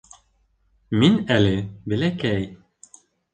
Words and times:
Мин 1.03 1.19
әле 1.35 1.51
бәләкәй... 1.93 2.49